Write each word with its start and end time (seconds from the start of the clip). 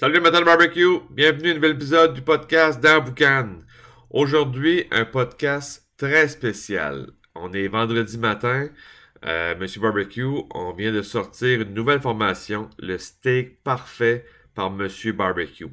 Salut 0.00 0.20
Metal 0.20 0.44
Barbecue, 0.44 1.00
bienvenue 1.10 1.48
à 1.48 1.50
un 1.50 1.54
nouvel 1.56 1.72
épisode 1.72 2.14
du 2.14 2.22
podcast 2.22 2.80
dans 2.80 3.02
Boucan. 3.02 3.62
Aujourd'hui, 4.10 4.86
un 4.92 5.04
podcast 5.04 5.88
très 5.96 6.28
spécial. 6.28 7.10
On 7.34 7.52
est 7.52 7.66
vendredi 7.66 8.16
matin, 8.16 8.68
euh, 9.26 9.56
Monsieur 9.58 9.80
Barbecue, 9.80 10.44
on 10.54 10.72
vient 10.72 10.92
de 10.92 11.02
sortir 11.02 11.62
une 11.62 11.74
nouvelle 11.74 12.00
formation, 12.00 12.70
le 12.78 12.96
steak 12.96 13.60
parfait 13.64 14.24
par 14.54 14.70
Monsieur 14.70 15.10
Barbecue. 15.10 15.66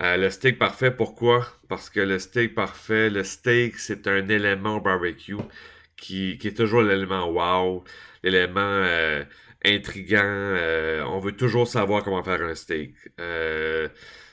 Euh, 0.00 0.16
le 0.16 0.28
steak 0.28 0.58
parfait, 0.58 0.90
pourquoi? 0.90 1.46
Parce 1.68 1.88
que 1.88 2.00
le 2.00 2.18
steak 2.18 2.52
parfait, 2.52 3.10
le 3.10 3.22
steak, 3.22 3.78
c'est 3.78 4.08
un 4.08 4.28
élément 4.28 4.78
barbecue 4.78 5.36
qui, 5.96 6.38
qui 6.38 6.48
est 6.48 6.56
toujours 6.56 6.82
l'élément 6.82 7.28
wow, 7.30 7.84
l'élément 8.22 8.60
euh, 8.60 9.24
intriguant. 9.66 10.20
Euh, 10.22 11.02
on 11.04 11.18
veut 11.18 11.32
toujours 11.32 11.66
savoir 11.68 12.04
comment 12.04 12.22
faire 12.22 12.42
un 12.42 12.54
steak. 12.54 12.94
Euh, 13.20 13.88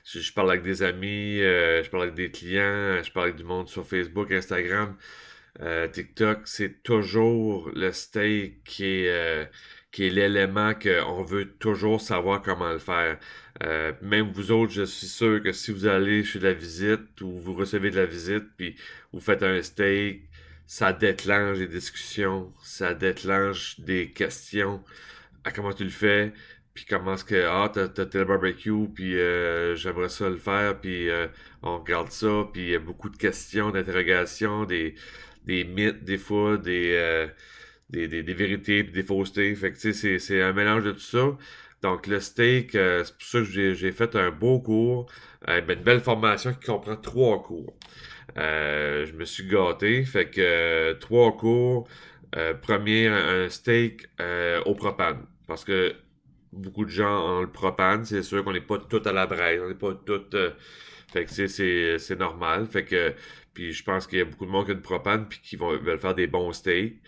je, 0.05 0.33
parle 0.33 0.51
avec 0.51 0.63
des 0.63 0.83
amis, 0.83 1.41
euh, 1.41 1.83
je 1.83 1.89
parle 1.89 2.03
avec 2.03 2.15
des 2.15 2.31
clients, 2.31 3.01
je 3.03 3.11
parle 3.11 3.27
avec 3.27 3.37
du 3.37 3.43
monde 3.43 3.67
sur 3.69 3.85
Facebook, 3.85 4.31
Instagram, 4.31 4.95
TikTok. 5.91 6.41
C'est 6.45 6.83
toujours 6.83 7.69
le 7.73 7.91
steak 7.91 8.63
qui 8.63 8.85
est, 8.85 9.49
qui 9.91 10.07
est 10.07 10.09
l'élément 10.09 10.73
qu'on 10.73 11.23
veut 11.23 11.53
toujours 11.59 12.01
savoir 12.01 12.41
comment 12.41 12.71
le 12.71 12.79
faire. 12.79 13.17
même 14.01 14.31
vous 14.31 14.51
autres, 14.51 14.73
je 14.73 14.83
suis 14.83 15.07
sûr 15.07 15.41
que 15.43 15.51
si 15.51 15.71
vous 15.71 15.85
allez 15.87 16.23
chez 16.23 16.39
la 16.39 16.53
visite 16.53 17.21
ou 17.21 17.39
vous 17.39 17.53
recevez 17.53 17.91
de 17.91 17.97
la 17.97 18.05
visite, 18.05 18.45
puis 18.57 18.75
vous 19.13 19.19
faites 19.19 19.43
un 19.43 19.61
steak, 19.61 20.23
ça 20.65 20.93
déclenche 20.93 21.57
des 21.57 21.67
discussions, 21.67 22.53
ça 22.63 22.93
déclenche 22.93 23.79
des 23.79 24.11
questions 24.11 24.83
à 25.43 25.51
comment 25.51 25.73
tu 25.73 25.83
le 25.83 25.89
fais, 25.89 26.33
puis 26.73 26.85
comment 26.85 27.13
est-ce 27.13 27.25
que, 27.25 27.45
ah, 27.47 27.69
t'as, 27.71 27.87
tel 27.87 28.25
barbecue, 28.25 28.87
puis 28.93 29.19
euh, 29.19 29.75
j'aimerais 29.75 30.09
ça 30.09 30.29
le 30.29 30.37
faire, 30.37 30.79
puis 30.79 31.09
euh, 31.09 31.27
on 31.61 31.79
regarde 31.79 32.11
ça, 32.11 32.47
puis 32.51 32.63
il 32.63 32.69
y 32.69 32.75
a 32.75 32.79
beaucoup 32.79 33.09
de 33.09 33.17
questions, 33.17 33.71
d'interrogations, 33.71 34.65
des, 34.65 34.95
des 35.45 35.63
mythes 35.63 36.03
des 36.03 36.17
fois, 36.17 36.57
des, 36.57 36.93
euh, 36.93 37.27
des, 37.89 38.07
des, 38.07 38.33
vérités, 38.33 38.83
puis 38.83 38.93
des 38.93 39.03
faussetés. 39.03 39.53
Fait 39.55 39.71
que, 39.71 39.77
tu 39.77 39.93
sais, 39.93 40.19
c'est, 40.19 40.41
un 40.41 40.53
mélange 40.53 40.83
de 40.83 40.91
tout 40.93 40.99
ça. 40.99 41.37
Donc, 41.83 42.07
le 42.07 42.19
steak, 42.19 42.71
c'est 42.71 43.17
pour 43.17 43.27
ça 43.27 43.39
que 43.39 43.45
j'ai, 43.45 43.75
j'ai 43.75 43.91
fait 43.91 44.15
un 44.15 44.31
beau 44.31 44.59
cours, 44.59 45.11
ben, 45.45 45.63
une 45.69 45.83
belle 45.83 45.99
formation 46.01 46.53
qui 46.53 46.65
comprend 46.65 46.95
trois 46.95 47.43
cours. 47.43 47.75
Je 48.35 49.13
me 49.13 49.25
suis 49.25 49.47
gâté, 49.47 50.03
fait 50.05 50.29
que 50.29 50.93
trois 50.93 51.35
cours. 51.37 51.87
premier, 52.61 53.07
un 53.07 53.49
steak 53.49 54.07
au 54.65 54.75
propane. 54.75 55.25
Parce 55.47 55.65
que 55.65 55.95
beaucoup 56.53 56.85
de 56.85 56.89
gens 56.89 57.37
ont 57.37 57.41
le 57.41 57.51
propane, 57.51 58.05
c'est 58.05 58.23
sûr 58.23 58.43
qu'on 58.43 58.53
n'est 58.53 58.61
pas 58.61 58.77
tout 58.77 59.01
à 59.05 59.11
la 59.11 59.25
braise, 59.25 59.61
on 59.63 59.67
n'est 59.69 59.75
pas 59.75 59.93
tout. 59.93 60.23
Euh, 60.33 60.51
fait 61.11 61.25
que 61.25 61.97
c'est 61.97 62.19
normal. 62.19 62.67
Fait 62.67 62.85
que. 62.85 63.13
Puis 63.53 63.71
je 63.71 63.83
pense 63.83 64.07
qu'il 64.07 64.17
y 64.19 64.21
a 64.21 64.25
beaucoup 64.25 64.45
de 64.45 64.51
monde 64.51 64.65
qui 64.65 64.71
a 64.71 64.73
du 64.73 64.81
propane 64.81 65.27
puis 65.27 65.39
qui 65.43 65.55
vont, 65.55 65.77
veulent 65.77 65.99
faire 65.99 66.15
des 66.15 66.27
bons 66.27 66.53
steaks. 66.53 66.99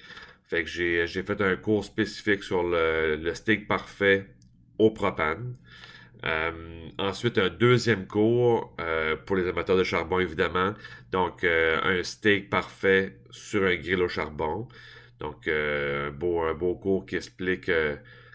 Fait 0.48 0.64
que 0.64 0.70
j'ai 0.70 1.08
fait 1.08 1.42
un 1.42 1.56
cours 1.56 1.84
spécifique 1.84 2.44
sur 2.44 2.62
le, 2.64 3.31
steak 3.34 3.68
parfait 3.68 4.28
au 4.78 4.92
propane. 4.92 5.56
Euh, 6.26 6.90
ensuite, 6.98 7.38
un 7.38 7.50
deuxième 7.50 8.08
cours 8.08 8.76
euh, 8.80 9.16
pour 9.16 9.36
les 9.36 9.48
amateurs 9.48 9.78
de 9.78 9.84
charbon, 9.84 10.20
évidemment. 10.20 10.73
Donc, 11.12 11.44
un 11.44 12.04
steak 12.04 12.50
parfait 12.50 13.20
sur 13.31 13.64
un 13.64 13.76
grill 13.76 14.02
au 14.02 14.08
charbon. 14.08 14.68
Donc, 15.20 15.48
un, 15.48 16.12
beau, 16.12 16.42
un 16.42 16.53
beau 16.53 16.76
cours 16.76 17.06
qui 17.06 17.16
explique 17.16 17.70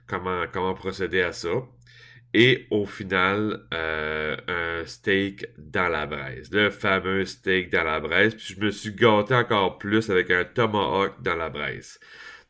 comment, 0.06 0.74
procéder 0.74 1.22
à 1.22 1.32
ça. 1.32 1.50
Et 2.32 2.66
au 2.70 2.86
final, 2.86 3.66
euh, 3.74 4.36
un 4.46 4.86
steak 4.86 5.46
dans 5.58 5.88
la 5.88 6.06
braise. 6.06 6.50
Le 6.52 6.70
fameux 6.70 7.24
steak 7.24 7.70
dans 7.70 7.82
la 7.82 7.98
braise. 7.98 8.34
Puis 8.36 8.54
je 8.54 8.60
me 8.60 8.70
suis 8.70 8.92
gâté 8.94 9.34
encore 9.34 9.78
plus 9.78 10.10
avec 10.10 10.30
un 10.30 10.44
tomahawk 10.44 11.20
dans 11.22 11.34
la 11.34 11.48
braise. 11.48 11.98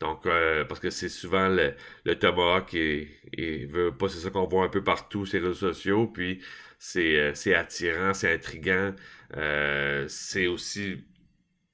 Donc, 0.00 0.27
euh, 0.27 0.65
parce 0.65 0.81
que 0.81 0.91
c'est 0.91 1.09
souvent 1.09 1.49
le, 1.49 1.75
le 2.05 2.19
tomahawk 2.19 2.75
et, 2.75 3.66
veut 3.66 3.93
pas, 3.97 4.09
c'est 4.09 4.19
ça 4.19 4.31
qu'on 4.31 4.47
voit 4.47 4.65
un 4.65 4.69
peu 4.69 4.83
partout 4.83 5.27
sur 5.27 5.41
les 5.41 5.47
réseaux 5.47 5.72
sociaux. 5.72 6.06
Puis 6.06 6.43
c'est, 6.78 7.16
euh, 7.19 7.56
attirant, 7.59 8.15
c'est 8.15 8.33
intriguant. 8.33 8.94
c'est 10.09 10.47
aussi 10.47 11.05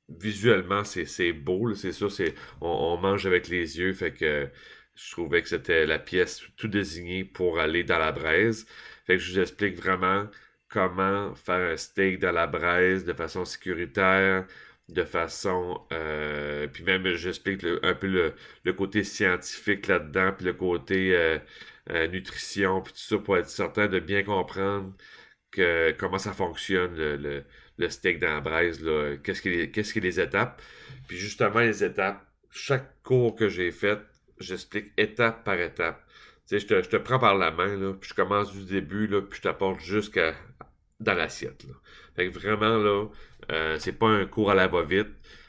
visuellement, 0.09 0.85
c'est, 0.85 1.33
beau. 1.33 1.75
C'est 1.75 1.93
sûr, 1.93 2.11
on, 2.61 2.69
on, 2.69 2.97
mange 2.99 3.27
avec 3.27 3.49
les 3.49 3.79
yeux. 3.79 3.93
Fait 3.93 4.13
que 4.13 4.49
je 4.95 5.11
trouvais 5.13 5.43
que 5.43 5.49
c'était 5.49 5.87
la 5.87 5.99
pièce 5.99 6.43
tout 6.57 6.69
désignée 6.69 7.25
pour 7.25 7.59
aller 7.61 7.85
dans 7.85 7.99
la 7.99 8.13
braise. 8.13 8.67
Fait 9.07 9.17
que 9.17 9.23
je 9.23 9.33
vous 9.33 9.41
explique 9.41 9.77
vraiment 9.77 10.27
comment 10.69 11.35
faire 11.35 11.73
un 11.73 11.77
steak 11.77 12.19
dans 12.19 12.33
la 12.33 12.47
braise 12.47 13.05
de 13.05 13.13
façon 13.13 13.45
sécuritaire, 13.45 14.47
de 14.89 15.05
façon... 15.05 15.81
Euh, 15.93 16.69
puis 16.69 16.85
même, 16.85 17.07
j'explique 17.15 17.65
un 17.83 17.95
peu 17.95 18.33
le, 18.65 18.73
côté 18.73 19.05
scientifique 19.05 19.87
là-dedans, 19.89 20.33
puis 20.37 20.47
le 20.47 20.53
côté 20.53 21.15
euh, 21.15 21.39
euh, 21.91 22.07
nutrition, 22.09 22.81
puis 22.83 22.93
tout 22.93 23.01
ça, 23.01 23.19
pour 23.19 23.37
être 23.37 23.49
certain 23.49 23.89
de 23.89 23.99
bien 24.01 24.23
comprendre 24.23 24.93
comment 25.99 26.19
ça 26.19 26.33
fonctionne, 26.35 26.95
le, 26.97 27.45
le, 27.79 27.89
steak 27.89 28.21
dans 28.21 28.35
la 28.35 28.41
braise, 28.41 28.85
qu'est-ce 29.23 29.41
qui, 29.41 29.49
est 29.49 30.01
les 30.03 30.21
étapes. 30.21 30.61
Puis 31.09 31.17
justement, 31.17 31.61
les 31.61 31.83
étapes, 31.83 32.27
chaque 32.51 33.03
cours 33.03 33.35
que 33.35 33.49
j'ai 33.49 33.71
fait, 33.71 33.99
j'explique 34.39 34.93
étape 34.99 35.45
par 35.45 35.59
étape. 35.59 36.05
Tu 36.47 36.61
sais, 36.61 36.83
je 36.83 36.89
te, 36.89 36.97
prends 36.99 37.19
par 37.19 37.37
la 37.37 37.51
main, 37.51 37.95
puis 37.99 38.11
je 38.11 38.15
commence 38.15 38.53
du 38.53 38.65
début, 38.67 39.09
puis 39.09 39.39
je 39.39 39.43
t'apporte 39.43 39.81
jusqu'à 39.81 40.35
dans 41.01 41.15
l'assiette. 41.15 41.65
Fait 42.15 42.29
que 42.29 42.39
vraiment, 42.39 42.77
là, 42.79 43.07
euh, 43.53 43.79
c'est 43.79 43.93
pas 43.93 44.09
un 44.09 44.27
cours 44.27 44.51
à 44.51 44.55
la 44.55 44.67
va-vite. 44.69 45.09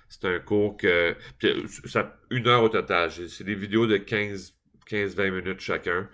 C'est 0.09 0.25
un 0.25 0.39
cours 0.39 0.77
que. 0.77 1.15
ça, 1.85 2.17
une 2.31 2.47
heure 2.47 2.63
au 2.63 2.69
total. 2.69 3.11
C'est 3.11 3.43
des 3.43 3.55
vidéos 3.55 3.87
de 3.87 3.97
15-20 3.97 5.31
minutes 5.31 5.59
chacun. 5.59 6.09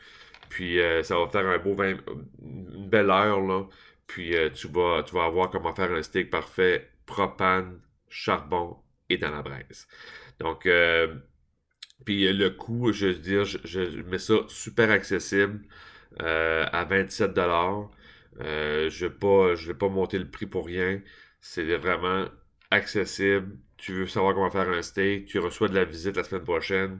Puis 0.49 0.79
euh, 0.79 1.03
ça 1.03 1.17
va 1.17 1.27
faire 1.27 1.45
un 1.47 1.57
beau 1.57 1.75
20, 1.75 1.97
une 2.41 2.89
belle 2.89 3.09
heure, 3.09 3.41
là. 3.41 3.65
Puis 4.07 4.35
euh, 4.35 4.49
tu, 4.49 4.67
vas, 4.67 5.03
tu 5.03 5.15
vas 5.15 5.29
voir 5.29 5.49
comment 5.49 5.73
faire 5.73 5.91
un 5.91 6.01
steak 6.01 6.29
parfait, 6.29 6.89
propane, 7.05 7.79
charbon 8.09 8.77
et 9.09 9.17
dans 9.17 9.31
la 9.31 9.41
braise. 9.41 9.87
Donc, 10.39 10.67
puis 12.05 12.27
euh, 12.27 12.33
le 12.33 12.49
coût, 12.49 12.91
je 12.91 13.07
veux 13.07 13.13
dire, 13.15 13.45
je, 13.45 14.01
mets 14.03 14.19
ça 14.19 14.35
super 14.47 14.91
accessible 14.91 15.61
à 16.19 16.85
27 16.85 17.37
euh, 18.41 18.89
Je 18.89 19.05
ne 19.05 19.67
vais 19.67 19.73
pas 19.73 19.89
monter 19.89 20.19
le 20.19 20.29
prix 20.29 20.45
pour 20.45 20.65
rien. 20.65 21.01
C'est 21.45 21.65
vraiment 21.77 22.25
accessible. 22.71 23.57
Tu 23.77 23.93
veux 23.93 24.07
savoir 24.07 24.33
comment 24.33 24.49
faire 24.49 24.69
un 24.69 24.81
steak, 24.81 25.25
tu 25.25 25.39
reçois 25.39 25.67
de 25.67 25.75
la 25.75 25.83
visite 25.83 26.15
la 26.15 26.23
semaine 26.23 26.43
prochaine, 26.43 26.99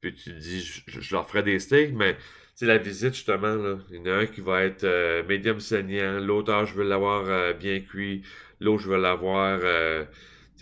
puis 0.00 0.12
tu 0.12 0.32
dis, 0.32 0.60
je, 0.86 1.14
leur 1.14 1.28
ferai 1.28 1.44
des 1.44 1.60
steaks, 1.60 1.92
mais 1.94 2.16
c'est 2.56 2.66
la 2.66 2.78
visite, 2.78 3.14
justement, 3.14 3.54
là, 3.54 3.78
il 3.90 3.96
y 3.96 4.00
en 4.00 4.06
a 4.06 4.14
un 4.22 4.26
qui 4.26 4.40
va 4.40 4.64
être 4.64 4.84
medium 5.28 5.60
saignant, 5.60 6.18
l'autre, 6.18 6.64
je 6.66 6.74
veux 6.74 6.84
l'avoir 6.84 7.54
bien 7.54 7.80
cuit, 7.80 8.22
l'autre, 8.60 8.82
je 8.82 8.90
veux 8.90 9.00
l'avoir 9.00 9.60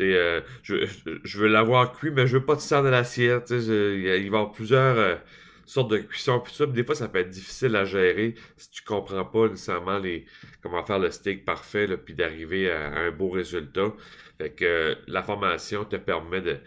euh, 0.01 0.41
je, 0.63 1.39
veux 1.39 1.49
l'avoir 1.49 1.93
cuit, 1.93 2.11
mais 2.11 2.27
je 2.27 2.39
veux 2.39 2.45
pas 2.45 2.57
de 2.57 2.61
sang 2.61 2.83
dans 2.83 2.91
l'assiette. 2.91 3.51
Il 3.51 4.07
va 4.07 4.17
y 4.17 4.27
avoir 4.27 4.53
plusieurs 4.53 4.99
euh, 4.99 5.15
sortes 5.67 5.91
de 5.91 5.99
cuissons. 5.99 6.41
Puis 6.41 6.55
ça, 6.55 6.67
des 6.67 6.85
fois, 6.85 6.95
ça 6.95 7.09
peut 7.09 7.19
être 7.19 7.31
difficile 7.31 7.77
à 7.77 7.85
gérer 7.85 8.35
si 8.57 8.71
tu 8.71 8.83
comprends 8.83 9.25
pas 9.25 9.49
nécessairement 9.49 9.99
les, 9.99 10.27
comment 10.63 10.85
faire 10.85 10.99
le 10.99 11.11
steak 11.11 11.45
parfait, 11.45 11.89
puis 11.97 12.15
d'arriver 12.15 12.71
à, 12.71 12.93
un 12.93 13.11
beau 13.11 13.31
résultat. 13.31 13.93
Fait 14.39 14.51
que 14.51 14.97
la 15.07 15.23
formation 15.23 15.85
te 15.85 15.97
permet 15.97 16.41
de, 16.41 16.59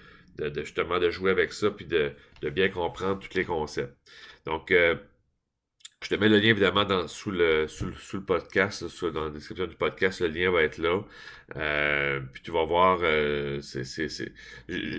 justement 0.63 0.99
de 0.99 1.09
jouer 1.09 1.31
avec 1.31 1.53
ça, 1.53 1.71
puis 1.71 1.85
de, 1.85 2.13
bien 2.49 2.69
comprendre 2.69 3.19
tous 3.19 3.35
les 3.35 3.45
concepts. 3.45 3.95
Donc, 4.45 4.71
euh, 4.71 4.95
je 6.03 6.09
te 6.09 6.15
mets 6.15 6.29
le 6.29 6.37
lien 6.37 6.49
évidemment 6.49 6.85
dans, 6.85 7.07
sous, 7.07 7.31
le, 7.31 7.67
sous, 7.67 7.87
le 7.87 8.21
podcast, 8.23 8.85
dans 9.11 9.25
la 9.25 9.29
description 9.31 9.65
du 9.65 9.75
podcast, 9.75 10.21
le 10.21 10.27
lien 10.27 10.51
va 10.51 10.61
être 10.61 10.77
là. 10.77 11.01
Euh, 11.55 12.19
puis 12.31 12.43
tu 12.43 12.51
vas 12.51 12.65
voir, 12.65 12.99
euh, 13.01 13.59
c'est, 13.61 14.31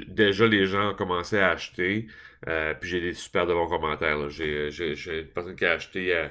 déjà 0.08 0.46
les 0.46 0.66
gens 0.66 0.90
ont 0.90 0.94
commencé 0.94 1.38
à 1.38 1.50
acheter, 1.50 2.08
euh, 2.48 2.74
puis 2.74 2.90
j'ai 2.90 3.00
des 3.00 3.14
super 3.14 3.46
de 3.46 3.54
bons 3.54 3.68
commentaires. 3.68 4.28
J'ai, 4.28 4.70
j'ai, 4.70 5.20
une 5.20 5.26
personne 5.26 5.54
qui 5.54 5.64
a 5.64 5.72
acheté 5.72 6.26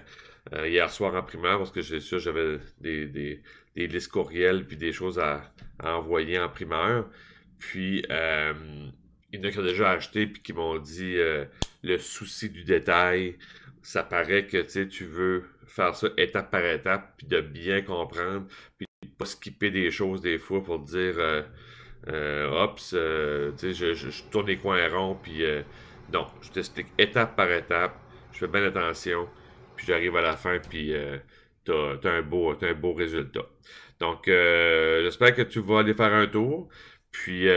hier 0.54 0.90
soir 0.92 1.16
en 1.16 1.24
primaire 1.24 1.58
parce 1.58 1.72
que 1.72 1.82
j'ai 1.82 2.02
sûr 2.02 2.20
j'avais 2.20 2.60
des, 2.82 3.08
des, 3.08 3.42
des, 3.76 3.88
listes 3.88 4.12
courriels 4.12 4.66
puis 4.66 4.76
des 4.76 4.92
choses 4.92 5.18
à, 5.18 5.50
envoyer 5.82 6.40
en 6.40 6.50
primeur. 6.50 7.10
Puis 7.58 8.04
il 8.10 9.40
y 9.40 9.40
en 9.40 9.44
a 9.44 9.52
qui 9.52 9.60
ont 9.60 9.64
déjà 9.64 9.92
acheté 9.92 10.28
puis 10.28 10.42
qui 10.42 10.52
m'ont 10.52 10.78
dit 10.78 11.16
le 11.84 11.98
souci 12.00 12.50
du 12.50 12.66
détail 12.66 13.38
ça 13.88 14.04
paraît 14.04 14.46
que 14.46 14.58
tu 14.84 15.06
veux 15.06 15.46
faire 15.66 15.96
ça 15.96 16.10
étape 16.18 16.52
par 16.52 16.66
étape, 16.66 17.14
puis 17.16 17.26
de 17.26 17.40
bien 17.40 17.82
comprendre, 17.82 18.46
puis 18.78 18.86
de 19.02 19.10
pas 19.18 19.24
skipper 19.24 19.72
des 19.72 19.92
choses 19.92 20.20
des 20.20 20.38
fois 20.40 20.62
pour 20.62 20.80
dire 20.80 21.16
euh, 21.18 21.42
euh, 22.10 22.68
euh, 22.94 23.52
sais, 23.56 23.72
je, 23.72 24.24
tourne 24.30 24.48
les 24.48 24.58
coins 24.58 24.90
ronds, 24.90 25.16
puis 25.16 25.42
non, 26.12 26.28
je 26.42 26.52
t'explique 26.52 26.88
étape 26.98 27.38
par 27.38 27.50
étape, 27.50 27.96
je 28.34 28.40
fais 28.40 28.48
bien 28.48 28.64
attention, 28.64 29.30
puis 29.78 29.88
j'arrive 29.88 30.18
à 30.18 30.22
la 30.22 30.36
fin, 30.36 30.60
puis 30.60 30.94
tu 31.64 31.72
as, 31.72 32.12
un 32.12 32.22
beau, 32.24 32.94
résultat. 32.94 33.46
Donc, 34.02 34.28
euh, 34.28 35.04
j'espère 35.04 35.34
que 35.34 35.44
tu 35.44 35.62
vas 35.62 35.80
aller 35.80 35.94
faire 35.94 36.14
un 36.14 36.28
tour. 36.28 36.68
Puis, 37.10 37.48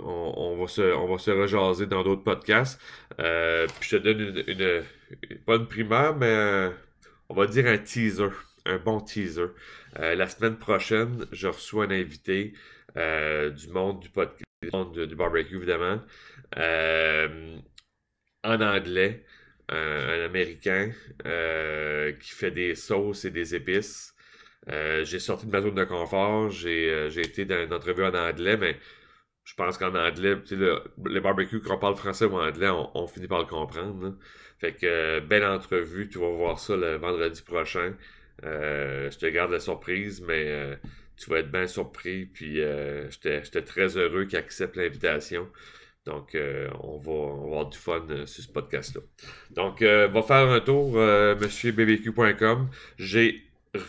euh, 0.00 0.04
on, 0.04 0.56
va 0.56 0.68
se, 0.68 0.82
on 0.82 1.06
rejaser 1.40 1.86
dans 1.86 2.02
d'autres 2.02 2.24
podcasts. 2.24 2.80
Euh, 3.20 3.66
je 3.80 3.96
te 3.96 4.02
donne 4.02 4.20
une, 4.20 4.44
une, 4.46 4.82
pas 5.44 5.56
une 5.56 5.66
primaire, 5.66 6.16
mais 6.16 6.70
on 7.28 7.34
va 7.34 7.46
dire 7.46 7.66
un 7.66 7.78
teaser, 7.78 8.30
un 8.64 8.78
bon 8.78 9.00
teaser. 9.00 9.46
la 9.96 10.26
semaine 10.28 10.56
prochaine, 10.56 11.26
je 11.32 11.48
reçois 11.48 11.84
un 11.84 11.90
invité 11.90 12.54
du 12.94 13.68
monde 13.72 14.00
du 14.00 14.08
podcast, 14.10 14.44
barbecue, 15.14 15.56
évidemment, 15.56 16.00
en 18.44 18.60
anglais 18.60 19.24
un, 19.68 20.24
Américain 20.24 20.90
euh, 21.26 22.12
qui 22.12 22.30
fait 22.30 22.50
des 22.50 22.74
sauces 22.74 23.24
et 23.24 23.30
des 23.30 23.54
épices. 23.54 24.14
Euh, 24.68 25.04
j'ai 25.04 25.18
sorti 25.18 25.46
de 25.46 25.52
ma 25.52 25.62
zone 25.62 25.74
de 25.74 25.84
confort, 25.84 26.50
j'ai 26.50 26.90
euh, 26.90 27.10
été 27.10 27.44
dans 27.44 27.62
une 27.62 27.72
entrevue 27.72 28.04
en 28.04 28.14
anglais, 28.14 28.56
mais 28.56 28.76
je 29.48 29.54
pense 29.54 29.78
qu'en 29.78 29.94
anglais, 29.94 30.36
le, 30.50 30.82
les 31.08 31.20
barbecues, 31.20 31.62
qu'on 31.62 31.78
parle 31.78 31.96
français 31.96 32.26
ou 32.26 32.36
anglais, 32.38 32.68
on, 32.68 33.06
finit 33.06 33.28
par 33.28 33.38
le 33.38 33.46
comprendre. 33.46 34.14
Fait 34.58 34.74
que, 34.74 35.20
belle 35.20 35.44
entrevue, 35.44 36.08
tu 36.08 36.18
vas 36.18 36.28
voir 36.30 36.58
ça 36.58 36.76
le 36.76 36.96
vendredi 36.96 37.40
prochain. 37.42 37.94
je 38.42 39.16
te 39.16 39.26
garde 39.26 39.50
la 39.50 39.60
surprise, 39.60 40.20
mais 40.20 40.78
tu 41.16 41.30
vas 41.30 41.38
être 41.38 41.50
bien 41.50 41.66
surpris. 41.66 42.26
Puis 42.26 42.60
j'étais 43.10 43.62
très 43.62 43.96
heureux 43.96 44.26
qu'il 44.26 44.38
accepte 44.38 44.76
l'invitation. 44.76 45.48
Donc, 46.08 46.34
euh, 46.34 46.70
on, 46.82 46.96
va, 46.96 47.44
avoir 47.44 47.66
du 47.66 47.76
fun 47.76 48.02
euh, 48.08 48.24
sur 48.24 48.42
ce 48.42 48.48
podcast-là. 48.48 49.02
Donc, 49.50 49.82
euh, 49.82 50.08
va 50.08 50.22
faire 50.22 50.48
un 50.48 50.60
tour, 50.60 50.92
monsieurbbq.com. 50.92 52.68
J'ai 52.96 53.42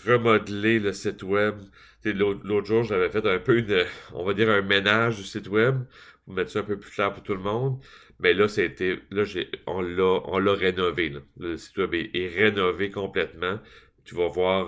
remodelé 0.05 0.79
le 0.79 0.93
site 0.93 1.23
web. 1.23 1.55
L'autre 2.03 2.65
jour, 2.65 2.83
j'avais 2.83 3.09
fait 3.09 3.25
un 3.25 3.39
peu 3.39 3.57
une, 3.57 3.85
on 4.13 4.23
va 4.23 4.33
dire 4.33 4.49
un 4.49 4.61
ménage 4.61 5.17
du 5.17 5.23
site 5.23 5.47
web 5.47 5.83
pour 6.25 6.33
mettre 6.33 6.51
ça 6.51 6.59
un 6.59 6.63
peu 6.63 6.77
plus 6.79 6.91
clair 6.91 7.13
pour 7.13 7.23
tout 7.23 7.33
le 7.33 7.41
monde. 7.41 7.79
Mais 8.19 8.33
là, 8.33 8.47
c'était, 8.47 8.99
là, 9.11 9.23
j'ai, 9.23 9.49
on 9.65 9.81
l'a, 9.81 10.21
on 10.25 10.39
l'a 10.39 10.53
rénové. 10.53 11.13
Le 11.39 11.57
site 11.57 11.77
web 11.77 11.93
est, 11.93 12.27
rénové 12.27 12.91
complètement. 12.91 13.59
Tu 14.05 14.15
vas 14.15 14.27
voir, 14.27 14.67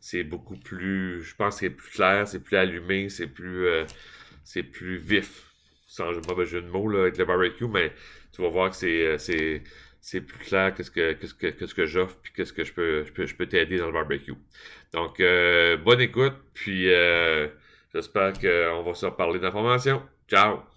c'est 0.00 0.24
beaucoup 0.24 0.56
plus, 0.56 1.22
je 1.22 1.34
pense 1.36 1.58
c'est 1.58 1.70
plus 1.70 1.90
clair, 1.90 2.26
c'est 2.26 2.40
plus 2.40 2.56
allumé, 2.56 3.08
c'est 3.08 3.26
plus, 3.26 3.66
c'est 4.44 4.62
plus 4.62 4.96
vif 4.96 5.52
sans 5.92 6.10
mauvais 6.26 6.46
jeu 6.46 6.62
de 6.62 6.68
mots 6.68 6.88
là, 6.88 7.02
avec 7.02 7.18
le 7.18 7.26
barbecue, 7.26 7.68
mais 7.68 7.92
tu 8.32 8.40
vas 8.40 8.48
voir 8.48 8.70
que 8.70 8.76
c'est, 8.76 9.06
euh, 9.06 9.58
c'est, 10.02 10.20
plus 10.20 10.38
clair 10.38 10.74
qu'est-ce 10.74 10.90
que, 10.90 11.12
qu'est-ce 11.12 11.34
que, 11.34 11.46
qu'est-ce 11.46 11.74
que 11.74 11.86
j'offre 11.86 12.16
puis 12.22 12.32
qu'est-ce 12.34 12.52
que 12.52 12.64
je 12.64 12.72
peux, 12.72 13.04
je 13.04 13.12
peux, 13.12 13.24
je 13.24 13.34
peux 13.34 13.46
t'aider 13.46 13.78
dans 13.78 13.86
le 13.86 13.92
barbecue. 13.92 14.34
Donc, 14.92 15.20
euh, 15.20 15.76
bonne 15.78 16.00
écoute, 16.00 16.34
puis 16.52 16.92
euh, 16.92 17.48
j'espère 17.94 18.32
qu'on 18.34 18.82
va 18.82 18.94
se 18.94 19.06
reparler 19.06 19.38
d'informations. 19.38 20.02
Ciao! 20.28 20.71